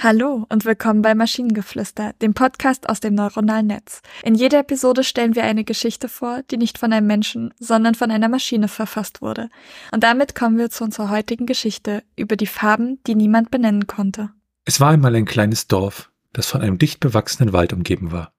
[0.00, 4.00] Hallo und willkommen bei Maschinengeflüster, dem Podcast aus dem neuronalen Netz.
[4.22, 8.12] In jeder Episode stellen wir eine Geschichte vor, die nicht von einem Menschen, sondern von
[8.12, 9.50] einer Maschine verfasst wurde.
[9.90, 14.30] Und damit kommen wir zu unserer heutigen Geschichte über die Farben, die niemand benennen konnte.
[14.64, 18.32] Es war einmal ein kleines Dorf, das von einem dicht bewachsenen Wald umgeben war.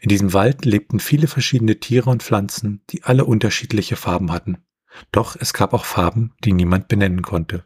[0.00, 4.64] In diesem Wald lebten viele verschiedene Tiere und Pflanzen, die alle unterschiedliche Farben hatten.
[5.12, 7.64] Doch es gab auch Farben, die niemand benennen konnte.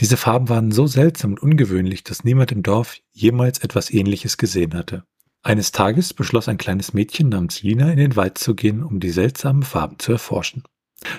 [0.00, 4.74] Diese Farben waren so seltsam und ungewöhnlich, dass niemand im Dorf jemals etwas ähnliches gesehen
[4.74, 5.04] hatte.
[5.42, 9.10] Eines Tages beschloss ein kleines Mädchen namens Lina in den Wald zu gehen, um die
[9.10, 10.62] seltsamen Farben zu erforschen.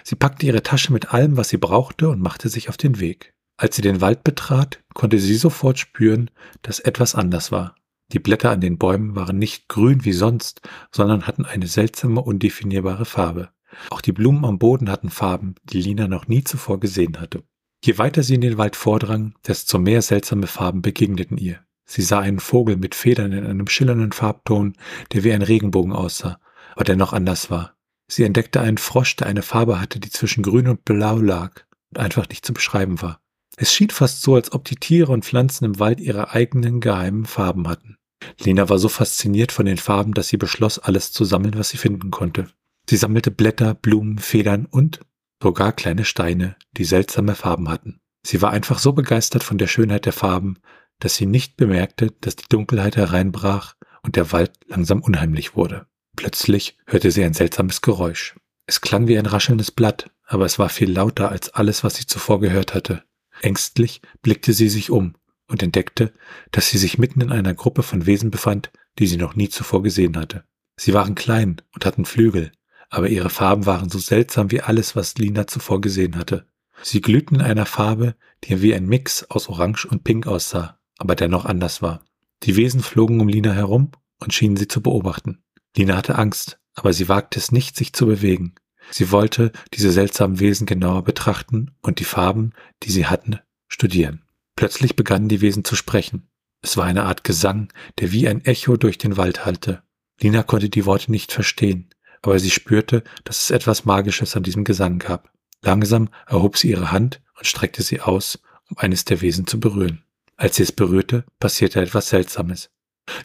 [0.04, 3.34] Sie packte ihre Tasche mit allem, was sie brauchte, und machte sich auf den Weg.
[3.58, 7.76] Als sie den Wald betrat, konnte sie sofort spüren, dass etwas anders war.
[8.12, 10.62] Die Blätter an den Bäumen waren nicht grün wie sonst,
[10.92, 13.50] sondern hatten eine seltsame, undefinierbare Farbe.
[13.90, 17.44] Auch die Blumen am Boden hatten Farben, die Lina noch nie zuvor gesehen hatte.
[17.86, 21.60] Je weiter sie in den Wald vordrang, desto mehr seltsame Farben begegneten ihr.
[21.86, 24.74] Sie sah einen Vogel mit Federn in einem schillernden Farbton,
[25.14, 26.40] der wie ein Regenbogen aussah,
[26.74, 27.76] aber dennoch anders war.
[28.08, 31.62] Sie entdeckte einen Frosch, der eine Farbe hatte, die zwischen grün und blau lag
[31.92, 33.22] und einfach nicht zu beschreiben war.
[33.56, 37.26] Es schien fast so, als ob die Tiere und Pflanzen im Wald ihre eigenen geheimen
[37.26, 37.98] Farben hatten.
[38.40, 41.78] Lena war so fasziniert von den Farben, dass sie beschloss, alles zu sammeln, was sie
[41.78, 42.48] finden konnte.
[42.90, 45.02] Sie sammelte Blätter, Blumen, Federn und
[45.42, 48.00] sogar kleine Steine, die seltsame Farben hatten.
[48.26, 50.58] Sie war einfach so begeistert von der Schönheit der Farben,
[51.00, 55.88] dass sie nicht bemerkte, dass die Dunkelheit hereinbrach und der Wald langsam unheimlich wurde.
[56.16, 58.36] Plötzlich hörte sie ein seltsames Geräusch.
[58.66, 62.08] Es klang wie ein raschelndes Blatt, aber es war viel lauter als alles, was sie
[62.08, 63.04] zuvor gehört hatte.
[63.42, 65.16] Ängstlich blickte sie sich um
[65.48, 66.14] und entdeckte,
[66.52, 69.84] dass sie sich mitten in einer Gruppe von Wesen befand, die sie noch nie zuvor
[69.84, 70.46] gesehen hatte.
[70.78, 72.52] Sie waren klein und hatten Flügel,
[72.90, 76.48] aber ihre Farben waren so seltsam wie alles, was Lina zuvor gesehen hatte.
[76.82, 81.16] Sie glühten in einer Farbe, die wie ein Mix aus Orange und Pink aussah, aber
[81.16, 82.04] dennoch anders war.
[82.44, 85.44] Die Wesen flogen um Lina herum und schienen sie zu beobachten.
[85.76, 88.56] Lina hatte Angst, aber sie wagte es nicht, sich zu bewegen.
[88.92, 94.24] Sie wollte diese seltsamen Wesen genauer betrachten und die Farben, die sie hatten, studieren.
[94.56, 96.30] Plötzlich begannen die Wesen zu sprechen.
[96.62, 99.84] Es war eine Art Gesang, der wie ein Echo durch den Wald hallte.
[100.22, 101.90] Lina konnte die Worte nicht verstehen,
[102.26, 105.32] aber sie spürte, dass es etwas Magisches an diesem Gesang gab.
[105.62, 110.04] Langsam erhob sie ihre Hand und streckte sie aus, um eines der Wesen zu berühren.
[110.38, 112.70] Als sie es berührte, passierte etwas Seltsames.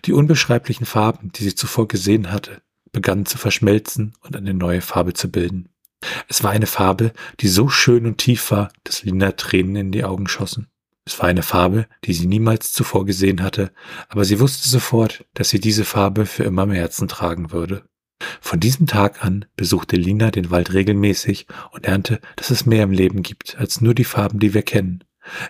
[0.05, 2.63] Die unbeschreiblichen Farben, die sie zuvor gesehen hatte,
[2.93, 5.71] begannen zu verschmelzen und eine neue Farbe zu bilden.
[6.29, 10.05] Es war eine Farbe, die so schön und tief war, dass Lina Tränen in die
[10.05, 10.69] Augen schossen.
[11.05, 13.73] Es war eine Farbe, die sie niemals zuvor gesehen hatte,
[14.09, 17.85] aber sie wusste sofort, dass sie diese Farbe für immer im Herzen tragen würde.
[18.51, 22.91] Von diesem Tag an besuchte Lina den Wald regelmäßig und lernte, dass es mehr im
[22.91, 25.05] Leben gibt als nur die Farben, die wir kennen.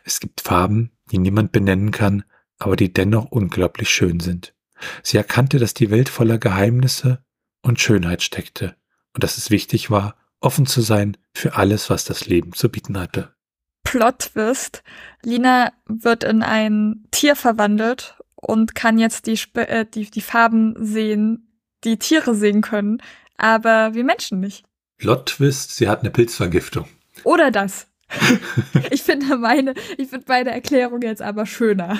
[0.04, 2.24] Es gibt Farben, die niemand benennen kann,
[2.58, 4.54] aber die dennoch unglaublich schön sind.
[5.02, 7.24] Sie erkannte, dass die Welt voller Geheimnisse
[7.62, 8.76] und Schönheit steckte
[9.14, 12.98] und dass es wichtig war, offen zu sein für alles, was das Leben zu bieten
[12.98, 13.34] hatte.
[13.84, 14.82] Plot-Twist.
[15.22, 21.46] Lina wird in ein Tier verwandelt und kann jetzt die, äh, die, die Farben sehen,
[21.84, 23.02] die Tiere sehen können,
[23.36, 24.64] aber wir Menschen nicht.
[24.98, 26.86] Plot Twist, sie hat eine Pilzvergiftung.
[27.24, 27.86] Oder das.
[28.91, 31.98] ich finde meine, ich finde meine Erklärung jetzt aber schöner.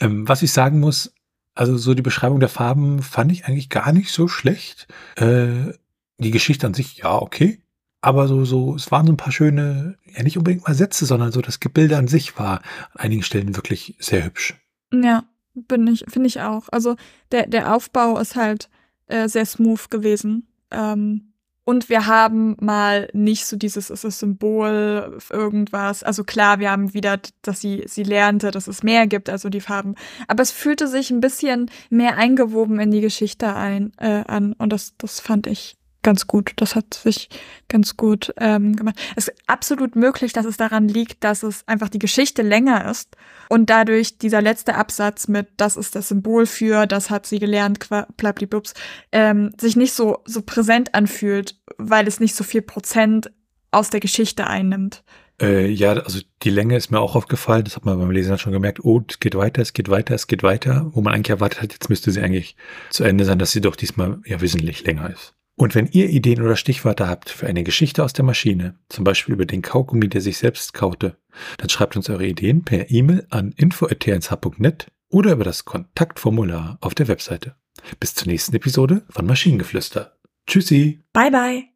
[0.00, 1.12] Ähm, was ich sagen muss,
[1.54, 4.88] also so die Beschreibung der Farben fand ich eigentlich gar nicht so schlecht.
[5.16, 5.72] Äh,
[6.18, 7.60] die Geschichte an sich, ja, okay.
[8.00, 11.32] Aber so, so, es waren so ein paar schöne, ja nicht unbedingt mal Sätze, sondern
[11.32, 12.60] so das Gebilde an sich war
[12.92, 14.54] an einigen Stellen wirklich sehr hübsch.
[14.92, 16.68] Ja, bin ich, finde ich auch.
[16.70, 16.96] Also
[17.32, 18.68] der, der Aufbau ist halt
[19.06, 20.48] äh, sehr smooth gewesen.
[20.70, 21.32] Ähm,
[21.68, 26.04] und wir haben mal nicht so dieses, ist das Symbol, irgendwas.
[26.04, 29.60] Also klar, wir haben wieder, dass sie, sie lernte, dass es mehr gibt, also die
[29.60, 29.96] Farben.
[30.28, 34.52] Aber es fühlte sich ein bisschen mehr eingewoben in die Geschichte ein, äh, an.
[34.52, 36.52] Und das, das fand ich ganz gut.
[36.56, 37.28] Das hat sich
[37.68, 38.96] ganz gut ähm, gemacht.
[39.16, 43.16] Es ist absolut möglich, dass es daran liegt, dass es einfach die Geschichte länger ist
[43.48, 47.80] und dadurch dieser letzte Absatz mit das ist das Symbol für, das hat sie gelernt,
[48.16, 48.74] blablablubs,
[49.10, 53.32] ähm, sich nicht so so präsent anfühlt, weil es nicht so viel Prozent
[53.72, 55.02] aus der Geschichte einnimmt.
[55.42, 57.64] Äh, ja, also die Länge ist mir auch aufgefallen.
[57.64, 58.84] Das hat man beim Lesen schon gemerkt.
[58.84, 60.88] Oh, es geht weiter, es geht weiter, es geht weiter.
[60.92, 62.56] Wo man eigentlich erwartet hat, jetzt müsste sie eigentlich
[62.90, 65.34] zu Ende sein, dass sie doch diesmal ja wesentlich länger ist.
[65.56, 69.34] Und wenn ihr Ideen oder Stichwörter habt für eine Geschichte aus der Maschine, zum Beispiel
[69.34, 71.16] über den Kaugummi, der sich selbst kaute,
[71.56, 77.08] dann schreibt uns eure Ideen per E-Mail an info.tnsh.net oder über das Kontaktformular auf der
[77.08, 77.56] Webseite.
[78.00, 80.18] Bis zur nächsten Episode von Maschinengeflüster.
[80.46, 81.02] Tschüssi.
[81.12, 81.75] Bye bye.